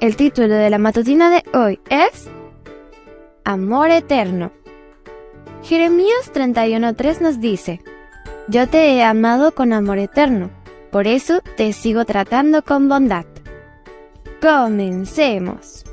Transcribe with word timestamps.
El 0.00 0.16
título 0.16 0.54
de 0.54 0.70
la 0.70 0.78
matutina 0.78 1.30
de 1.30 1.44
hoy 1.56 1.80
es 1.88 2.28
Amor 3.44 3.90
Eterno. 3.90 4.50
Jeremías 5.62 6.32
31.3 6.34 7.20
nos 7.20 7.40
dice, 7.40 7.80
Yo 8.48 8.68
te 8.68 8.94
he 8.94 9.04
amado 9.04 9.54
con 9.54 9.72
amor 9.72 9.98
eterno, 9.98 10.50
por 10.90 11.06
eso 11.06 11.40
te 11.56 11.72
sigo 11.72 12.04
tratando 12.04 12.62
con 12.62 12.88
bondad. 12.88 13.24
Comencemos. 14.42 15.84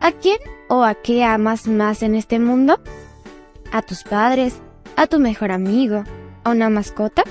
¿A 0.00 0.12
quién 0.12 0.38
o 0.68 0.84
a 0.84 0.94
qué 0.94 1.24
amas 1.24 1.66
más 1.66 2.02
en 2.02 2.14
este 2.14 2.38
mundo? 2.38 2.78
¿A 3.72 3.82
tus 3.82 4.04
padres? 4.04 4.60
¿A 4.96 5.08
tu 5.08 5.18
mejor 5.18 5.50
amigo? 5.50 6.04
¿A 6.44 6.50
una 6.50 6.70
mascota? 6.70 7.24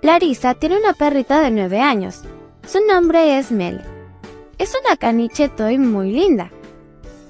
Larisa 0.00 0.54
tiene 0.54 0.78
una 0.78 0.94
perrita 0.94 1.40
de 1.40 1.50
9 1.50 1.80
años. 1.80 2.22
Su 2.66 2.84
nombre 2.84 3.38
es 3.38 3.52
Mel. 3.52 3.91
Es 4.62 4.76
una 4.80 4.96
caniche 4.96 5.48
toy 5.48 5.76
muy 5.76 6.12
linda. 6.12 6.52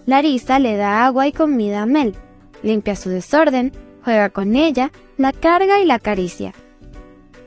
Larisa 0.05 0.59
le 0.59 0.77
da 0.77 1.07
agua 1.07 1.27
y 1.27 1.33
comida 1.33 1.81
a 1.81 1.87
Mel 1.87 2.15
limpia 2.63 2.95
su 2.95 3.09
desorden, 3.09 3.73
juega 4.05 4.29
con 4.29 4.55
ella, 4.55 4.93
la 5.17 5.33
carga 5.33 5.81
y 5.81 5.87
la 5.87 5.95
acaricia. 5.95 6.53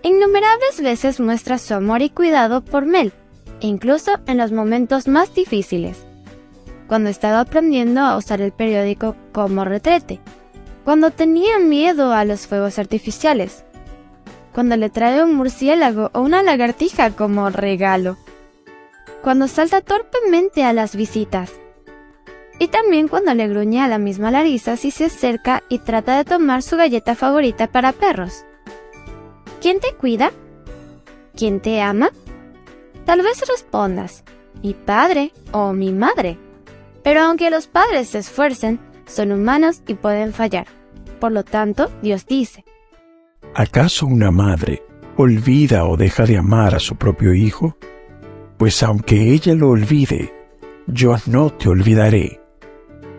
Innumerables 0.02 0.82
veces 0.82 1.20
muestra 1.20 1.60
su 1.60 1.76
amor 1.76 2.02
y 2.02 2.10
cuidado 2.10 2.66
por 2.66 2.88
Mel, 2.88 3.14
incluso 3.60 4.14
en 4.26 4.40
los 4.40 4.52
momentos 4.52 5.08
más 5.08 5.36
difíciles. 5.36 6.04
Cuando 6.88 7.12
estaba 7.12 7.42
aprendiendo 7.42 8.02
a 8.02 8.18
usar 8.18 8.42
el 8.42 8.54
periódico 8.54 9.16
como 9.34 9.66
retrete, 9.66 10.20
cuando 10.84 11.12
tenía 11.12 11.60
miedo 11.60 12.12
a 12.12 12.26
los 12.26 12.48
fuegos 12.48 12.80
artificiales, 12.80 13.66
cuando 14.52 14.78
le 14.78 14.90
trae 14.90 15.24
un 15.24 15.36
murciélago 15.36 16.10
o 16.14 16.22
una 16.22 16.42
lagartija 16.42 17.12
como 17.12 17.52
regalo, 17.52 18.18
cuando 19.26 19.48
salta 19.48 19.82
torpemente 19.82 20.64
a 20.64 20.72
las 20.72 20.96
visitas, 20.96 21.52
y 22.60 22.68
también 22.68 23.08
cuando 23.08 23.34
le 23.34 23.48
gruñe 23.48 23.82
a 23.82 23.88
la 23.88 23.98
misma 23.98 24.30
Larisa 24.30 24.78
si 24.78 24.92
se 24.92 25.06
acerca 25.06 25.64
y 25.68 25.80
trata 25.80 26.16
de 26.16 26.26
tomar 26.26 26.62
su 26.62 26.78
galleta 26.78 27.16
favorita 27.16 27.66
para 27.66 27.92
perros. 27.92 28.46
¿Quién 29.64 29.80
te 29.80 29.94
cuida? 29.96 30.32
¿Quién 31.36 31.60
te 31.60 31.82
ama? 31.82 32.12
Tal 33.06 33.24
vez 33.24 33.42
respondas, 33.48 34.24
mi 34.62 34.76
padre 34.76 35.34
o 35.52 35.74
mi 35.74 35.92
madre. 35.92 36.38
Pero 37.02 37.22
aunque 37.22 37.50
los 37.50 37.66
padres 37.66 38.10
se 38.10 38.20
esfuercen, 38.20 38.80
son 39.08 39.32
humanos 39.32 39.82
y 39.88 39.96
pueden 39.96 40.34
fallar. 40.34 40.68
Por 41.20 41.32
lo 41.32 41.44
tanto, 41.44 41.90
Dios 42.04 42.28
dice, 42.28 42.64
¿acaso 43.56 44.06
una 44.06 44.30
madre 44.30 44.84
olvida 45.18 45.86
o 45.86 45.98
deja 45.98 46.28
de 46.28 46.38
amar 46.38 46.76
a 46.76 46.80
su 46.80 46.96
propio 46.96 47.34
hijo? 47.34 47.76
Pues 48.58 48.82
aunque 48.84 49.34
ella 49.34 49.54
lo 49.54 49.70
olvide, 49.70 50.34
yo 50.88 51.16
no 51.26 51.50
te 51.52 51.70
olvidaré. 51.70 52.42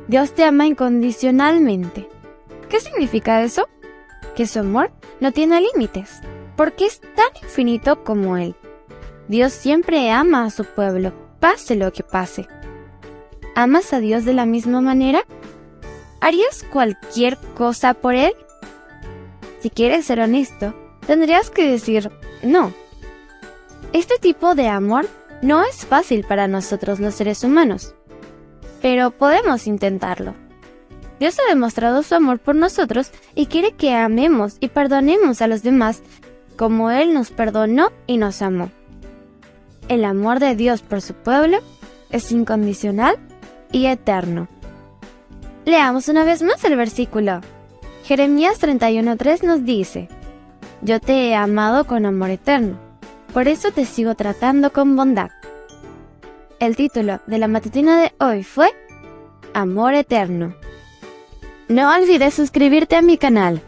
Dios 0.09 0.35
te 0.35 0.45
ama 0.45 0.67
incondicionalmente. 0.67 2.09
¿Qué 2.69 2.81
significa 2.81 3.43
eso? 3.43 3.69
Que 4.35 4.47
su 4.47 4.61
amor 4.61 4.91
no 5.21 5.33
tiene 5.33 5.61
límites, 5.61 6.21
porque 6.57 6.87
es 6.87 7.01
tan 7.01 7.27
infinito 7.43 8.03
como 8.03 8.37
Él. 8.37 8.55
Dios 9.29 9.53
siempre 9.53 10.11
ama 10.11 10.45
a 10.45 10.51
su 10.51 10.65
pueblo, 10.65 11.13
pase 11.41 11.75
lo 11.75 11.93
que 11.93 12.03
pase. 12.03 12.47
¿Amas 13.55 13.93
a 13.93 14.01
Dios 14.01 14.25
de 14.25 14.35
la 14.35 14.47
misma 14.47 14.81
manera? 14.81 15.25
¿Harías 16.21 16.65
cualquier 16.73 17.37
cosa 17.55 17.95
por 17.95 18.15
Él? 18.15 18.33
Si 19.61 19.71
quieres 19.71 20.07
ser 20.07 20.21
honesto, 20.21 20.75
tendrías 21.07 21.51
que 21.51 21.71
decir 21.71 22.11
no. 22.43 22.73
Este 23.93 24.19
tipo 24.19 24.55
de 24.55 24.69
amor 24.69 25.07
no 25.43 25.63
es 25.63 25.87
fácil 25.87 26.25
para 26.25 26.49
nosotros 26.49 27.01
los 27.01 27.15
seres 27.15 27.45
humanos 27.45 27.95
pero 28.87 29.11
podemos 29.11 29.67
intentarlo. 29.67 30.35
Dios 31.19 31.37
ha 31.41 31.49
demostrado 31.49 32.05
su 32.05 32.15
amor 32.15 32.39
por 32.39 32.55
nosotros 32.55 33.11
y 33.35 33.47
quiere 33.47 33.73
que 33.73 33.95
amemos 33.95 34.59
y 34.61 34.69
perdonemos 34.69 35.43
a 35.43 35.49
los 35.49 35.63
demás 35.63 36.03
como 36.57 36.91
Él 36.91 37.13
nos 37.15 37.31
perdonó 37.31 37.91
y 38.07 38.19
nos 38.19 38.43
amó. 38.43 38.71
El 39.89 40.05
amor 40.05 40.41
de 40.41 40.55
Dios 40.55 40.83
por 40.83 41.01
su 41.01 41.15
pueblo 41.15 41.59
es 42.11 42.31
incondicional 42.33 43.17
y 43.73 43.87
eterno. 43.87 44.47
Leamos 45.65 46.09
una 46.09 46.25
vez 46.25 46.43
más 46.43 46.63
el 46.65 46.77
versículo. 46.77 47.41
Jeremías 48.05 48.61
31.3 48.61 49.43
nos 49.43 49.65
dice, 49.65 50.09
Yo 50.83 51.01
te 51.01 51.29
he 51.29 51.35
amado 51.35 51.87
con 51.87 52.07
amor 52.07 52.31
eterno, 52.31 52.79
por 53.33 53.49
eso 53.49 53.71
te 53.71 53.85
sigo 53.85 54.15
tratando 54.15 54.73
con 54.73 54.97
bondad. 54.97 55.31
El 56.59 56.77
título 56.77 57.21
de 57.27 57.39
la 57.39 57.49
matutina 57.49 58.01
de 58.01 58.13
hoy 58.19 58.43
fue 58.43 58.73
Amor 59.53 59.95
Eterno. 59.95 60.55
No 61.69 61.95
olvides 61.95 62.35
suscribirte 62.35 62.97
a 62.97 63.03
mi 63.03 63.19
canal. 63.19 63.61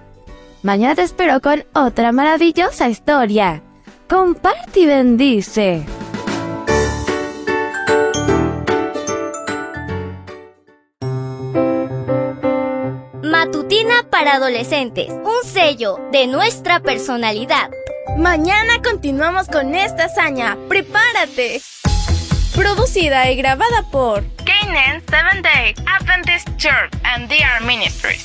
Mañana 0.62 0.94
te 0.94 1.02
espero 1.02 1.41
con 1.41 1.64
otra 1.74 2.12
maravillosa 2.12 2.88
historia. 2.88 3.62
Comparte 4.08 4.80
y 4.80 4.86
bendice. 4.86 5.84
Matutina 13.22 14.04
para 14.10 14.34
adolescentes, 14.34 15.10
un 15.10 15.48
sello 15.48 15.98
de 16.10 16.26
nuestra 16.26 16.80
personalidad. 16.80 17.70
Mañana 18.16 18.80
continuamos 18.82 19.48
con 19.48 19.74
esta 19.74 20.06
hazaña. 20.06 20.56
¡Prepárate! 20.69 21.60
Producida 22.54 23.30
y 23.30 23.36
grabada 23.36 23.82
por 23.92 24.24
Canaan 24.44 25.02
Seventh 25.08 25.44
Day 25.44 25.74
Adventist 25.86 26.48
Church 26.56 26.92
and 27.04 27.28
DR 27.28 27.64
Ministries. 27.64 28.22